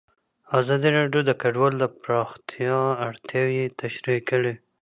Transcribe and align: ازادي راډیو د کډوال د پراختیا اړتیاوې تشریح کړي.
ازادي 0.59 0.89
راډیو 0.97 1.21
د 1.25 1.31
کډوال 1.41 1.73
د 1.79 1.83
پراختیا 2.01 2.77
اړتیاوې 3.07 3.65
تشریح 3.81 4.19
کړي. 4.29 4.53